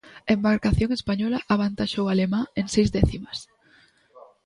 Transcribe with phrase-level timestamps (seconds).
[0.27, 3.37] A embarcación española avantaxou a alemá en seis décimas.